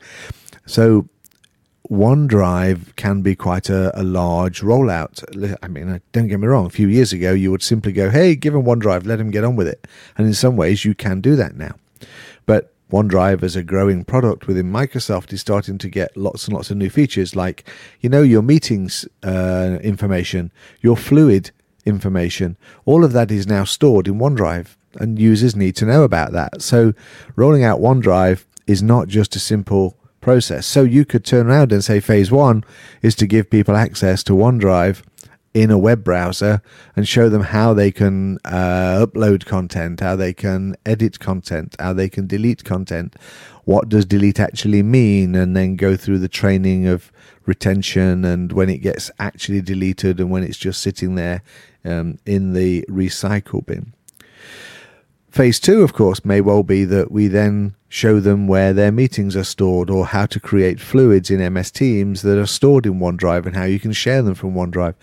So 0.67 1.09
OneDrive 1.91 2.97
can 2.97 3.23
be 3.23 3.35
quite 3.35 3.69
a, 3.69 3.99
a, 3.99 4.03
large 4.03 4.63
rollout. 4.63 5.23
I 5.63 5.69
mean, 5.69 5.89
uh, 5.89 5.99
don't 6.13 6.29
get 6.29 6.41
me 6.41 6.47
wrong, 6.47 6.67
a 6.67 6.71
few 6.71 6.89
years 6.89 7.13
ago, 7.13 7.33
you 7.33 7.51
would 7.51 7.63
simply 7.63 7.93
go, 7.93 8.09
hey, 8.09 8.35
give 8.35 8.55
them 8.55 8.65
OneDrive, 8.65 9.05
let 9.07 9.17
them 9.17 9.31
get 9.31 9.45
on 9.45 9.57
with 9.57 9.69
it. 9.69 9.87
And 10.17 10.27
in 10.27 10.35
some 10.35 10.57
ways, 10.57 10.85
you 10.85 10.95
can 10.95 11.21
do 11.21 11.37
that 11.37 11.57
now. 11.57 11.75
But 12.47 12.74
OneDrive 12.95 13.43
as 13.43 13.57
a 13.57 13.65
growing 13.65 14.05
product 14.05 14.47
within 14.47 14.71
Microsoft 14.71 15.33
is 15.33 15.41
starting 15.41 15.79
to 15.79 15.89
get 15.89 16.17
lots 16.17 16.47
and 16.47 16.55
lots 16.55 16.71
of 16.71 16.77
new 16.77 16.89
features 16.89 17.35
like, 17.35 17.69
you 18.01 18.09
know, 18.09 18.23
your 18.23 18.41
meetings 18.41 19.05
uh, 19.25 19.79
information, 19.83 20.53
your 20.81 20.97
fluid 20.97 21.51
information, 21.85 22.57
all 22.85 23.03
of 23.03 23.13
that 23.13 23.33
is 23.33 23.49
now 23.49 23.65
stored 23.65 24.07
in 24.07 24.21
OneDrive 24.21 24.77
and 25.01 25.19
users 25.19 25.57
need 25.57 25.75
to 25.75 25.87
know 25.87 26.05
about 26.05 26.31
that. 26.33 26.63
So 26.63 26.93
rolling 27.35 27.65
out 27.65 27.81
OneDrive 27.81 28.45
is 28.69 28.81
not 28.81 29.09
just 29.09 29.35
a 29.35 29.41
simple 29.41 29.97
process. 30.21 30.65
So 30.65 30.85
you 30.85 31.05
could 31.05 31.25
turn 31.25 31.49
around 31.49 31.73
and 31.73 31.83
say 31.83 31.99
phase 31.99 32.31
one 32.31 32.63
is 33.03 33.17
to 33.17 33.27
give 33.27 33.51
people 33.51 33.75
access 33.75 34.23
to 34.23 34.35
OneDrive 34.35 35.03
in 35.55 35.71
a 35.71 35.79
web 35.79 36.03
browser 36.03 36.61
and 36.97 37.07
show 37.07 37.29
them 37.29 37.43
how 37.43 37.73
they 37.73 37.93
can 37.93 38.39
uh, 38.45 39.07
upload 39.07 39.47
content, 39.47 40.01
how 40.01 40.17
they 40.17 40.33
can 40.33 40.77
edit 40.85 41.21
content, 41.21 41.77
how 41.79 41.93
they 41.93 42.09
can 42.09 42.27
delete 42.27 42.65
content. 42.65 43.15
What 43.65 43.89
does 43.89 44.05
delete 44.05 44.41
actually 44.41 44.83
mean? 44.83 45.37
And 45.37 45.57
then 45.57 45.77
go 45.77 45.97
through 45.97 46.19
the 46.19 46.29
training 46.29 46.89
of 46.89 47.13
retention 47.47 48.25
and 48.25 48.53
when 48.53 48.69
it 48.69 48.79
gets 48.79 49.11
actually 49.21 49.61
deleted 49.61 50.19
and 50.19 50.31
when 50.31 50.43
it's 50.43 50.59
just 50.59 50.83
sitting 50.83 51.15
there 51.15 51.43
um, 51.85 52.19
in 52.27 52.53
the 52.53 52.85
recycle 52.91 53.65
bin. 53.65 53.93
Phase 55.31 55.59
two, 55.59 55.83
of 55.83 55.93
course, 55.93 56.25
may 56.25 56.41
well 56.41 56.63
be 56.63 56.85
that 56.85 57.11
we 57.11 57.27
then 57.27 57.75
show 57.89 58.21
them 58.21 58.47
where 58.47 58.73
their 58.73 58.93
meetings 58.93 59.37
are 59.37 59.45
stored 59.45 59.91
or 59.91 60.07
how 60.07 60.27
to 60.27 60.39
create 60.39 60.81
fluids 60.81 61.31
in 61.31 61.53
MS 61.53 61.71
Teams 61.73 62.23
that 62.23 62.39
are 62.39 62.47
stored 62.47 62.87
in 62.87 63.01
OneDrive 63.01 63.45
and 63.47 63.57
how 63.57 63.65
you 63.65 63.81
can 63.81 63.93
share 63.93 64.23
them 64.23 64.35
from 64.35 64.55
OneDrive. 64.55 64.95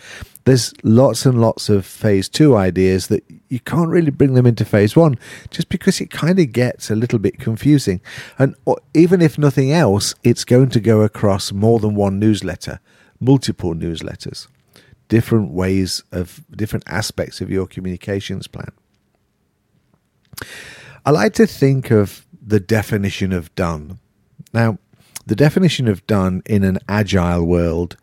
There's 0.46 0.74
lots 0.84 1.26
and 1.26 1.40
lots 1.40 1.70
of 1.70 1.86
phase 1.86 2.28
two 2.28 2.56
ideas 2.56 3.08
that 3.08 3.24
you 3.50 3.60
can't 3.60 3.90
really 3.90 4.10
bring 4.10 4.34
them 4.34 4.48
into 4.48 4.66
phase 4.66 4.96
one 4.96 5.16
just 5.52 5.70
because 5.70 6.02
it 6.02 6.10
kind 6.10 6.40
of 6.40 6.52
gets 6.52 6.90
a 6.90 6.96
little 6.96 7.20
bit 7.20 7.40
confusing. 7.40 8.02
And 8.40 8.56
even 8.94 9.22
if 9.22 9.38
nothing 9.38 9.72
else, 9.72 10.16
it's 10.24 10.44
going 10.44 10.70
to 10.70 10.80
go 10.80 11.02
across 11.02 11.52
more 11.52 11.80
than 11.80 11.94
one 11.94 12.18
newsletter, 12.18 12.80
multiple 13.20 13.76
newsletters, 13.76 14.48
different 15.10 15.52
ways 15.52 16.04
of 16.12 16.44
different 16.52 16.86
aspects 16.88 17.40
of 17.40 17.52
your 17.52 17.68
communications 17.68 18.48
plan. 18.48 18.72
I 21.06 21.12
like 21.12 21.34
to 21.34 21.46
think 21.46 21.92
of 21.92 22.26
the 22.42 22.60
definition 22.60 23.32
of 23.32 23.54
done. 23.56 24.00
Now, 24.54 24.80
the 25.26 25.36
definition 25.36 25.88
of 25.88 26.06
done 26.08 26.42
in 26.46 26.64
an 26.64 26.80
agile 26.88 27.46
world 27.46 27.96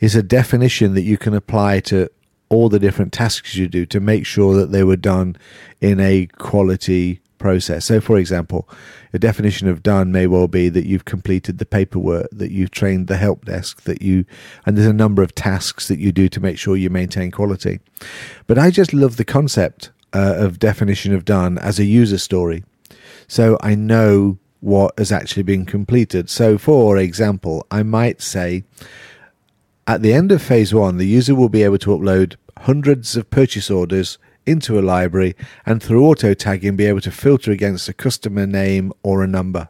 is 0.00 0.16
a 0.16 0.22
definition 0.22 0.94
that 0.94 1.02
you 1.02 1.16
can 1.16 1.34
apply 1.34 1.80
to 1.80 2.10
all 2.48 2.68
the 2.68 2.80
different 2.80 3.12
tasks 3.12 3.54
you 3.54 3.68
do 3.68 3.86
to 3.86 4.00
make 4.00 4.26
sure 4.26 4.54
that 4.56 4.72
they 4.72 4.82
were 4.82 4.96
done 4.96 5.36
in 5.80 6.00
a 6.00 6.26
quality 6.38 7.20
process. 7.38 7.86
So, 7.86 8.00
for 8.00 8.18
example, 8.18 8.68
a 9.12 9.18
definition 9.18 9.68
of 9.68 9.82
done 9.82 10.12
may 10.12 10.26
well 10.26 10.48
be 10.48 10.68
that 10.68 10.86
you've 10.86 11.04
completed 11.04 11.58
the 11.58 11.66
paperwork, 11.66 12.28
that 12.32 12.50
you've 12.50 12.70
trained 12.70 13.06
the 13.06 13.16
help 13.16 13.44
desk, 13.44 13.82
that 13.82 14.02
you, 14.02 14.24
and 14.66 14.76
there's 14.76 14.86
a 14.86 14.92
number 14.92 15.22
of 15.22 15.34
tasks 15.34 15.88
that 15.88 15.98
you 15.98 16.12
do 16.12 16.28
to 16.28 16.40
make 16.40 16.58
sure 16.58 16.76
you 16.76 16.90
maintain 16.90 17.30
quality. 17.30 17.80
But 18.46 18.58
I 18.58 18.70
just 18.70 18.92
love 18.92 19.16
the 19.16 19.24
concept 19.24 19.90
uh, 20.12 20.34
of 20.36 20.58
definition 20.58 21.14
of 21.14 21.24
done 21.24 21.56
as 21.58 21.78
a 21.78 21.84
user 21.84 22.18
story. 22.18 22.64
So 23.26 23.58
I 23.60 23.74
know 23.74 24.38
what 24.60 24.96
has 24.98 25.10
actually 25.10 25.42
been 25.42 25.64
completed. 25.64 26.28
So, 26.28 26.58
for 26.58 26.98
example, 26.98 27.66
I 27.70 27.82
might 27.82 28.20
say 28.20 28.64
at 29.90 30.02
the 30.02 30.12
end 30.12 30.30
of 30.30 30.40
phase 30.40 30.72
one, 30.72 30.98
the 30.98 31.06
user 31.06 31.34
will 31.34 31.48
be 31.48 31.64
able 31.64 31.78
to 31.78 31.90
upload 31.90 32.36
hundreds 32.58 33.16
of 33.16 33.28
purchase 33.28 33.68
orders 33.68 34.18
into 34.46 34.78
a 34.78 34.82
library 34.82 35.34
and 35.66 35.82
through 35.82 36.06
auto 36.06 36.32
tagging 36.32 36.76
be 36.76 36.86
able 36.86 37.00
to 37.00 37.10
filter 37.10 37.50
against 37.50 37.88
a 37.88 37.92
customer 37.92 38.46
name 38.46 38.92
or 39.02 39.24
a 39.24 39.26
number. 39.26 39.68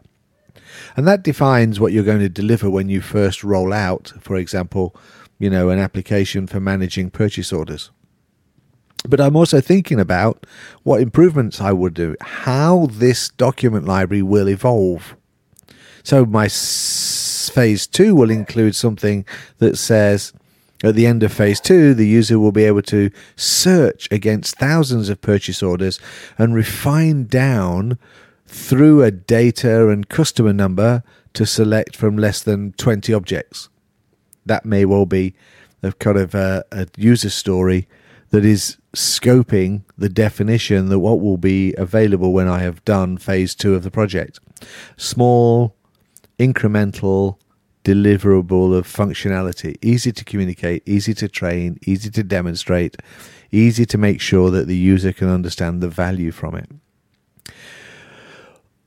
And 0.94 1.08
that 1.08 1.22
defines 1.22 1.80
what 1.80 1.94
you're 1.94 2.04
going 2.04 2.20
to 2.20 2.28
deliver 2.28 2.68
when 2.68 2.90
you 2.90 3.00
first 3.00 3.42
roll 3.42 3.72
out, 3.72 4.12
for 4.20 4.36
example, 4.36 4.94
you 5.38 5.48
know, 5.48 5.70
an 5.70 5.78
application 5.78 6.46
for 6.46 6.60
managing 6.60 7.10
purchase 7.10 7.50
orders. 7.50 7.90
But 9.08 9.22
I'm 9.22 9.36
also 9.36 9.62
thinking 9.62 9.98
about 9.98 10.44
what 10.82 11.00
improvements 11.00 11.62
I 11.62 11.72
would 11.72 11.94
do, 11.94 12.14
how 12.20 12.88
this 12.90 13.30
document 13.30 13.86
library 13.86 14.22
will 14.22 14.50
evolve. 14.50 15.16
So 16.02 16.26
my 16.26 16.46
phase 17.50 17.86
two 17.86 18.14
will 18.14 18.30
include 18.30 18.74
something 18.74 19.24
that 19.58 19.76
says 19.76 20.32
at 20.82 20.94
the 20.94 21.06
end 21.06 21.22
of 21.22 21.32
phase 21.32 21.60
two, 21.60 21.92
the 21.92 22.06
user 22.06 22.38
will 22.38 22.52
be 22.52 22.64
able 22.64 22.82
to 22.82 23.10
search 23.36 24.08
against 24.10 24.56
thousands 24.56 25.10
of 25.10 25.20
purchase 25.20 25.62
orders 25.62 26.00
and 26.38 26.54
refine 26.54 27.24
down 27.24 27.98
through 28.46 29.02
a 29.02 29.10
data 29.10 29.88
and 29.88 30.08
customer 30.08 30.52
number 30.52 31.02
to 31.34 31.44
select 31.44 31.94
from 31.94 32.16
less 32.16 32.42
than 32.42 32.72
20 32.72 33.12
objects. 33.12 33.68
That 34.46 34.64
may 34.64 34.84
well 34.86 35.06
be 35.06 35.34
a 35.82 35.92
kind 35.92 36.18
of 36.18 36.34
a, 36.34 36.64
a 36.72 36.86
user 36.96 37.30
story 37.30 37.86
that 38.30 38.44
is 38.44 38.78
scoping 38.94 39.82
the 39.98 40.08
definition 40.08 40.88
that 40.88 40.98
what 41.00 41.20
will 41.20 41.36
be 41.36 41.74
available 41.74 42.32
when 42.32 42.48
I 42.48 42.60
have 42.60 42.84
done 42.84 43.18
phase 43.18 43.54
two 43.54 43.74
of 43.74 43.82
the 43.82 43.90
project. 43.90 44.40
Small, 44.96 45.74
incremental, 46.40 47.36
deliverable 47.84 48.74
of 48.74 48.86
functionality, 48.86 49.76
easy 49.82 50.10
to 50.10 50.24
communicate, 50.24 50.82
easy 50.86 51.12
to 51.14 51.28
train, 51.28 51.78
easy 51.86 52.10
to 52.10 52.22
demonstrate, 52.22 52.96
easy 53.52 53.84
to 53.84 53.98
make 53.98 54.20
sure 54.20 54.50
that 54.50 54.66
the 54.66 54.76
user 54.76 55.12
can 55.12 55.28
understand 55.28 55.82
the 55.82 55.88
value 55.88 56.30
from 56.30 56.56
it. 56.56 56.68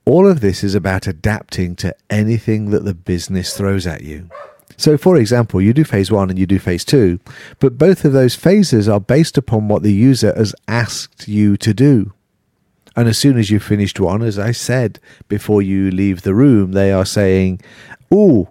All 0.04 0.28
of 0.28 0.40
this 0.40 0.62
is 0.64 0.74
about 0.74 1.06
adapting 1.06 1.76
to 1.76 1.94
anything 2.10 2.70
that 2.70 2.84
the 2.84 2.92
business 2.92 3.56
throws 3.56 3.86
at 3.86 4.02
you. 4.02 4.28
So, 4.76 4.98
for 4.98 5.16
example, 5.16 5.62
you 5.62 5.72
do 5.72 5.84
phase 5.84 6.10
one 6.10 6.30
and 6.30 6.38
you 6.38 6.46
do 6.46 6.58
phase 6.58 6.84
two, 6.84 7.20
but 7.60 7.78
both 7.78 8.04
of 8.04 8.12
those 8.12 8.34
phases 8.34 8.88
are 8.88 9.00
based 9.00 9.38
upon 9.38 9.68
what 9.68 9.82
the 9.82 9.92
user 9.92 10.34
has 10.36 10.54
asked 10.66 11.28
you 11.28 11.56
to 11.58 11.72
do. 11.72 12.12
And 12.96 13.08
as 13.08 13.18
soon 13.18 13.38
as 13.38 13.50
you've 13.50 13.62
finished 13.62 13.98
one, 13.98 14.22
as 14.22 14.38
I 14.38 14.52
said 14.52 15.00
before 15.28 15.62
you 15.62 15.90
leave 15.90 16.22
the 16.22 16.34
room, 16.34 16.72
they 16.72 16.92
are 16.92 17.04
saying, 17.04 17.60
Oh, 18.10 18.48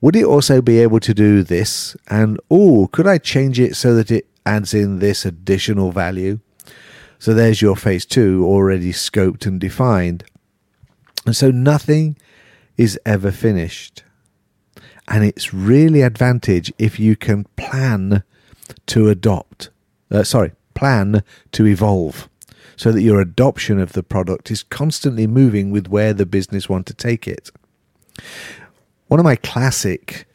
would 0.00 0.16
it 0.16 0.24
also 0.24 0.62
be 0.62 0.78
able 0.78 1.00
to 1.00 1.12
do 1.12 1.42
this? 1.42 1.96
And 2.08 2.38
oh, 2.50 2.88
could 2.92 3.06
I 3.06 3.18
change 3.18 3.58
it 3.58 3.76
so 3.76 3.94
that 3.94 4.10
it 4.10 4.26
adds 4.46 4.72
in 4.72 4.98
this 4.98 5.24
additional 5.24 5.92
value? 5.92 6.38
So 7.18 7.34
there's 7.34 7.60
your 7.60 7.76
phase 7.76 8.06
two 8.06 8.44
already 8.46 8.92
scoped 8.92 9.44
and 9.44 9.60
defined. 9.60 10.24
And 11.26 11.36
so 11.36 11.50
nothing 11.50 12.16
is 12.78 12.98
ever 13.04 13.30
finished 13.30 14.04
and 15.10 15.24
it's 15.24 15.52
really 15.52 16.02
advantage 16.02 16.72
if 16.78 17.00
you 17.00 17.16
can 17.16 17.44
plan 17.56 18.22
to 18.86 19.08
adopt 19.08 19.70
uh, 20.10 20.22
sorry 20.22 20.52
plan 20.74 21.22
to 21.52 21.66
evolve 21.66 22.29
so 22.80 22.92
that 22.92 23.02
your 23.02 23.20
adoption 23.20 23.78
of 23.78 23.92
the 23.92 24.02
product 24.02 24.50
is 24.50 24.62
constantly 24.62 25.26
moving 25.26 25.70
with 25.70 25.88
where 25.88 26.14
the 26.14 26.24
business 26.24 26.68
want 26.68 26.86
to 26.86 26.94
take 26.94 27.28
it 27.28 27.50
one 29.08 29.18
of 29.18 29.24
my 29.24 29.36
classic 29.36 30.26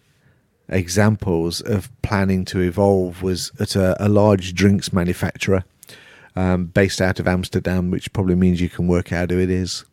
examples 0.70 1.62
of 1.62 1.90
planning 2.02 2.44
to 2.46 2.60
evolve 2.60 3.24
was 3.24 3.52
at 3.60 3.76
a, 3.76 3.96
a 4.04 4.10
large 4.10 4.54
drinks 4.54 4.92
manufacturer 4.92 5.64
um, 6.36 6.66
based 6.66 7.00
out 7.00 7.20
of 7.20 7.28
Amsterdam, 7.28 7.90
which 7.90 8.12
probably 8.12 8.36
means 8.36 8.62
you 8.62 8.70
can 8.70 8.88
work 8.88 9.14
out 9.14 9.32
who 9.32 9.40
it 9.40 9.50
is. 9.50 9.86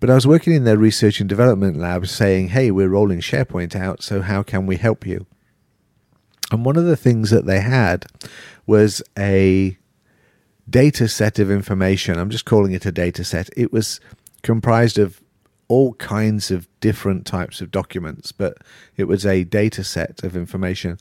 But 0.00 0.10
I 0.10 0.14
was 0.14 0.26
working 0.26 0.54
in 0.54 0.64
their 0.64 0.78
research 0.78 1.20
and 1.20 1.28
development 1.28 1.76
lab 1.76 2.06
saying, 2.06 2.48
hey, 2.48 2.70
we're 2.70 2.88
rolling 2.88 3.20
SharePoint 3.20 3.76
out, 3.76 4.02
so 4.02 4.22
how 4.22 4.42
can 4.42 4.66
we 4.66 4.76
help 4.76 5.06
you? 5.06 5.26
And 6.50 6.64
one 6.64 6.76
of 6.76 6.84
the 6.84 6.96
things 6.96 7.30
that 7.30 7.46
they 7.46 7.60
had 7.60 8.06
was 8.66 9.02
a 9.18 9.76
data 10.68 11.08
set 11.08 11.38
of 11.38 11.50
information. 11.50 12.18
I'm 12.18 12.30
just 12.30 12.44
calling 12.44 12.72
it 12.72 12.86
a 12.86 12.92
data 12.92 13.24
set. 13.24 13.50
It 13.56 13.72
was 13.72 14.00
comprised 14.42 14.98
of 14.98 15.20
all 15.68 15.94
kinds 15.94 16.50
of 16.50 16.68
different 16.80 17.26
types 17.26 17.60
of 17.60 17.70
documents, 17.70 18.32
but 18.32 18.58
it 18.96 19.04
was 19.04 19.24
a 19.24 19.44
data 19.44 19.82
set 19.82 20.22
of 20.22 20.36
information 20.36 20.98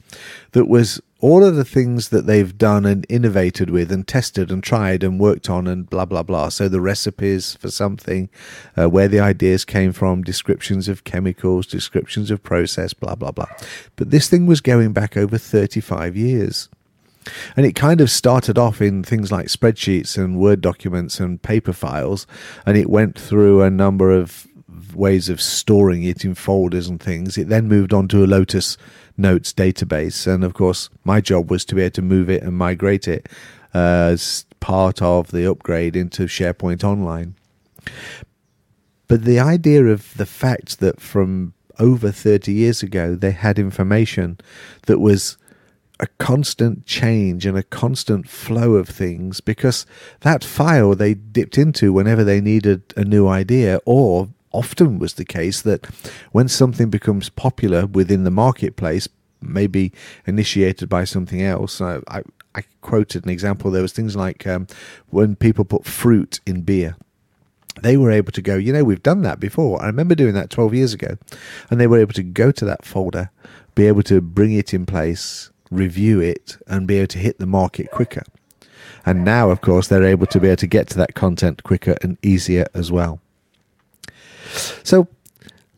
that 0.52 0.68
was 0.68 1.02
all 1.20 1.44
of 1.44 1.56
the 1.56 1.66
things 1.66 2.10
that 2.10 2.26
they've 2.26 2.58
done 2.58 2.86
and 2.86 3.06
innovated 3.10 3.70
with 3.70 3.92
and 3.92 4.08
tested 4.08 4.52
and 4.52 4.64
tried 4.64 5.04
and 5.04 5.20
worked 5.20 5.50
on 5.50 5.68
and 5.68 5.90
blah 5.90 6.06
blah 6.06 6.24
blah. 6.24 6.50
So 6.50 6.68
the 6.68 6.82
recipes 6.82 7.56
for 7.56 7.70
something, 7.70 8.30
uh, 8.78 8.90
where 8.90 9.08
the 9.08 9.20
ideas 9.20 9.66
came 9.66 9.94
from, 9.94 10.24
descriptions 10.24 10.88
of 10.88 11.04
chemicals, 11.04 11.68
descriptions 11.68 12.32
of 12.32 12.44
process, 12.44 12.94
blah 12.94 13.16
blah 13.16 13.32
blah. 13.32 13.48
But 13.96 14.12
this 14.12 14.30
thing 14.30 14.46
was 14.46 14.62
going 14.62 14.94
back 14.94 15.16
over 15.18 15.38
35 15.38 16.16
years. 16.16 16.70
And 17.56 17.66
it 17.66 17.74
kind 17.76 18.02
of 18.02 18.10
started 18.10 18.58
off 18.58 18.82
in 18.82 19.04
things 19.04 19.32
like 19.32 19.48
spreadsheets 19.48 20.18
and 20.18 20.40
Word 20.40 20.62
documents 20.62 21.20
and 21.20 21.42
paper 21.42 21.74
files, 21.74 22.28
and 22.66 22.78
it 22.78 22.90
went 22.90 23.18
through 23.18 23.62
a 23.62 23.70
number 23.70 24.12
of 24.12 24.48
ways 24.94 25.30
of 25.30 25.42
storing 25.42 26.04
it 26.04 26.24
in 26.24 26.36
folders 26.36 26.88
and 26.88 27.02
things. 27.02 27.38
It 27.38 27.50
then 27.50 27.68
moved 27.68 27.94
on 27.94 28.08
to 28.10 28.24
a 28.24 28.28
Lotus 28.28 28.78
Notes 29.18 29.54
database, 29.54 30.26
and 30.28 30.44
of 30.44 30.54
course, 30.54 30.90
my 31.04 31.22
job 31.22 31.52
was 31.52 31.66
to 31.66 31.76
be 31.76 31.82
able 31.82 31.92
to 31.92 32.02
move 32.02 32.30
it 32.30 32.44
and 32.44 32.58
migrate 32.58 33.08
it 33.08 33.30
uh, 33.74 34.10
as 34.12 34.46
part 34.60 35.02
of 35.02 35.32
the 35.32 35.50
upgrade 35.50 35.96
into 35.96 36.24
SharePoint 36.24 36.84
Online. 36.84 37.36
But 39.08 39.26
the 39.26 39.40
idea 39.40 39.86
of 39.86 40.16
the 40.18 40.26
fact 40.26 40.80
that 40.80 41.00
from 41.00 41.54
over 41.80 42.12
30 42.12 42.52
years 42.54 42.84
ago 42.84 43.16
they 43.16 43.32
had 43.32 43.58
information 43.58 44.40
that 44.84 45.00
was 45.00 45.38
a 46.04 46.08
constant 46.20 46.86
change 46.86 47.46
and 47.46 47.58
a 47.58 47.64
constant 47.64 48.28
flow 48.28 48.74
of 48.74 48.90
things 48.90 49.40
because 49.40 49.86
that 50.20 50.44
file 50.44 50.94
they 50.96 51.14
dipped 51.14 51.58
into 51.58 51.94
whenever 51.94 52.26
they 52.26 52.42
needed 52.42 52.82
a 52.98 53.06
new 53.06 53.26
idea 53.26 53.80
or 53.86 54.28
often 54.52 55.00
was 55.00 55.14
the 55.14 55.24
case 55.24 55.62
that 55.62 55.86
when 56.34 56.50
something 56.50 56.90
becomes 56.90 57.30
popular 57.30 57.86
within 57.86 58.26
the 58.26 58.30
marketplace 58.30 59.08
maybe 59.40 59.94
initiated 60.28 60.90
by 60.90 61.06
something 61.06 61.42
else 61.42 61.80
I, 61.80 62.00
I, 62.10 62.22
I 62.54 62.64
quoted 62.82 63.24
an 63.24 63.32
example 63.32 63.72
there 63.72 63.82
was 63.82 63.94
things 63.94 64.18
like 64.18 64.46
um, 64.46 64.68
when 65.10 65.38
people 65.38 65.64
put 65.64 65.86
fruit 65.86 66.42
in 66.46 66.64
beer 66.64 66.98
they 67.82 67.98
were 67.98 68.12
able 68.12 68.32
to 68.32 68.42
go, 68.44 68.56
you 68.56 68.72
know, 68.72 68.84
we've 68.84 69.02
done 69.02 69.24
that 69.24 69.40
before. 69.40 69.82
I 69.82 69.88
remember 69.88 70.14
doing 70.14 70.36
that 70.36 70.52
12 70.52 70.76
years 70.76 70.94
ago. 70.94 71.18
And 71.72 71.82
they 71.82 71.88
were 71.88 71.98
able 71.98 72.14
to 72.14 72.22
go 72.22 72.52
to 72.52 72.66
that 72.66 72.86
folder, 72.86 73.32
be 73.74 73.88
able 73.88 74.04
to 74.04 74.22
bring 74.22 74.54
it 74.54 74.76
in 74.76 74.86
place, 74.86 75.50
review 75.74 76.20
it, 76.22 76.58
and 76.68 76.88
be 76.88 76.98
able 76.98 77.08
to 77.08 77.20
hit 77.20 77.40
the 77.40 77.46
market 77.46 77.92
quicker. 77.92 78.24
And 79.06 79.26
now, 79.26 79.50
of 79.50 79.62
course, 79.62 79.88
they're 79.88 80.04
able 80.04 80.28
to 80.28 80.40
be 80.40 80.48
able 80.48 80.58
to 80.58 80.68
get 80.68 80.88
to 80.90 80.98
that 80.98 81.14
content 81.14 81.64
quicker 81.64 81.98
and 82.02 82.18
easier 82.22 82.66
as 82.74 82.92
well. 82.92 83.20
So 84.84 85.08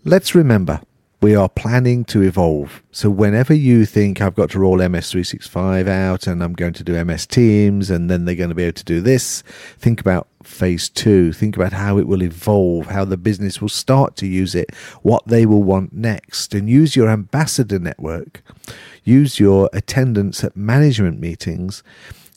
let's 0.04 0.36
remember 0.36 0.82
we 1.22 1.36
are 1.36 1.50
planning 1.50 2.06
to 2.06 2.22
evolve. 2.22 2.84
So 2.92 3.10
whenever 3.10 3.54
you 3.54 3.86
think 3.86 4.22
I've 4.22 4.36
got 4.36 4.50
to 4.52 4.60
roll 4.60 4.78
MS365 4.78 5.88
out 5.88 6.28
and 6.28 6.44
I'm 6.44 6.54
going 6.54 6.74
to 6.74 6.84
do 6.84 7.04
MS 7.04 7.26
Teams 7.26 7.90
and 7.90 8.10
then 8.10 8.26
they're 8.26 8.36
going 8.36 8.50
to 8.50 8.56
be 8.56 8.64
able 8.64 8.74
to 8.74 8.84
do 8.84 9.02
this, 9.02 9.42
think 9.78 10.02
about 10.02 10.28
phase 10.44 10.90
two. 10.90 11.34
Think 11.34 11.56
about 11.56 11.74
how 11.74 11.98
it 11.98 12.08
will 12.08 12.22
evolve, 12.22 12.88
how 12.88 13.06
the 13.06 13.18
business 13.18 13.62
will 13.62 13.70
start 13.70 14.16
to 14.18 14.28
use 14.28 14.56
it, 14.56 14.74
what 15.02 15.26
they 15.28 15.46
will 15.46 15.64
want 15.64 15.94
next, 15.94 16.54
and 16.54 16.70
use 16.70 16.96
your 16.96 17.10
ambassador 17.10 17.80
network. 17.80 18.44
Use 19.04 19.40
your 19.40 19.70
attendance 19.74 20.44
at 20.44 20.56
management 20.56 21.20
meetings. 21.20 21.82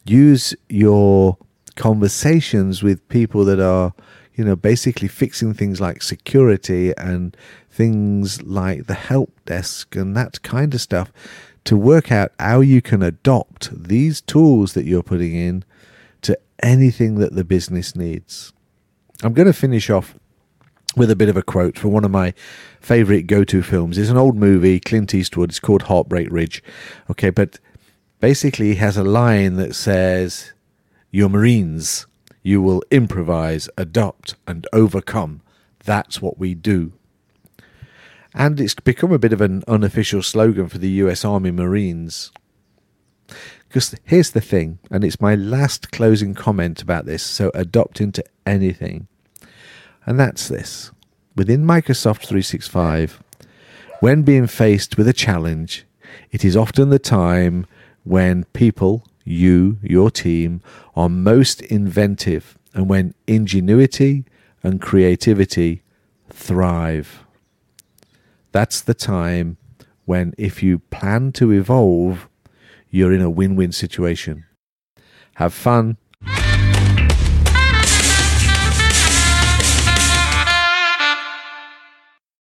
Use 0.05 0.55
your 0.69 1.37
conversations 1.77 2.83
with 2.83 3.07
people 3.09 3.45
that 3.45 3.61
are 3.61 3.93
you 4.39 4.45
know, 4.45 4.55
basically 4.55 5.09
fixing 5.09 5.53
things 5.53 5.81
like 5.81 6.01
security 6.01 6.97
and 6.97 7.37
things 7.79 8.43
like 8.43 8.87
the 8.87 8.95
help 8.95 9.31
desk 9.47 9.95
and 9.95 10.17
that 10.17 10.43
kind 10.43 10.75
of 10.75 10.81
stuff 10.81 11.13
to 11.63 11.77
work 11.77 12.11
out 12.11 12.33
how 12.41 12.61
you 12.61 12.83
can 12.83 13.03
adopt 13.03 13.71
these 13.73 14.21
tools 14.21 14.75
that 14.75 14.85
you're 14.85 15.03
putting 15.03 15.35
in 15.35 15.65
to 16.21 16.37
anything 16.61 17.15
that 17.21 17.37
the 17.37 17.45
business 17.45 17.95
needs. 17.95 18.53
I'm 19.23 19.33
going 19.33 19.47
to 19.47 19.53
finish 19.53 19.91
off 19.91 20.17
with 20.97 21.11
a 21.11 21.17
bit 21.17 21.29
of 21.29 21.37
a 21.37 21.43
quote 21.43 21.79
from 21.79 21.93
one 21.93 22.05
of 22.05 22.11
my 22.11 22.35
favorite 22.81 23.29
go 23.29 23.45
to 23.45 23.63
films. 23.63 23.97
It's 23.97 24.11
an 24.11 24.17
old 24.17 24.37
movie, 24.37 24.81
Clint 24.81 25.15
Eastwood. 25.15 25.51
It's 25.51 25.61
called 25.61 25.83
Heartbreak 25.83 26.29
Ridge. 26.33 26.63
Okay, 27.09 27.31
but 27.31 27.61
basically, 28.19 28.71
he 28.71 28.75
has 28.77 28.97
a 28.97 29.05
line 29.05 29.55
that 29.55 29.77
says, 29.77 30.53
You're 31.13 31.29
Marines 31.29 32.09
you 32.43 32.63
will 32.63 32.83
improvise, 32.91 33.69
adopt, 33.77 34.35
and 34.47 34.67
overcome. 34.73 35.43
That's 35.85 36.23
what 36.23 36.39
we 36.39 36.55
do. 36.55 36.95
And 38.39 38.61
it's 38.61 38.75
become 38.75 39.13
a 39.13 39.19
bit 39.19 39.33
of 39.33 39.41
an 39.41 39.65
unofficial 39.67 40.23
slogan 40.23 40.69
for 40.69 40.79
the 40.79 40.89
US 41.03 41.25
Army 41.25 41.51
Marines. 41.51 42.31
Because 43.67 43.97
here's 44.05 44.31
the 44.31 44.41
thing, 44.41 44.79
and 44.93 45.03
it's 45.05 45.21
my 45.21 45.35
last 45.35 45.91
closing 45.91 46.35
comment 46.35 46.81
about 46.81 47.05
this, 47.05 47.23
so 47.25 47.51
adopt 47.53 48.01
into 48.01 48.23
anything. 48.47 49.09
And 50.07 50.21
that's 50.21 50.47
this. 50.47 50.93
Within 51.35 51.67
Microsoft 51.67 52.27
365, 52.27 53.21
when 53.99 54.23
being 54.23 54.47
faced 54.47 54.97
with 54.97 55.09
a 55.09 55.13
challenge, 55.13 55.85
it 56.31 56.45
is 56.45 56.57
often 56.57 56.91
the 56.91 57.01
time 57.01 57.67
when 58.05 58.45
people 58.53 59.05
you, 59.25 59.79
your 59.83 60.13
team, 60.13 60.63
are 60.95 61.09
most 61.09 61.61
inventive 61.63 62.57
and 62.73 62.89
when 62.89 63.15
ingenuity 63.27 64.25
and 64.63 64.81
creativity 64.81 65.83
thrive. 66.31 67.25
That's 68.53 68.81
the 68.81 68.95
time 68.95 69.57
when, 70.05 70.35
if 70.39 70.63
you 70.63 70.79
plan 70.79 71.33
to 71.33 71.53
evolve, 71.53 72.29
you're 72.91 73.13
in 73.13 73.21
a 73.21 73.31
win 73.31 73.57
win 73.57 73.73
situation. 73.73 74.45
Have 75.35 75.53
fun, 75.53 75.99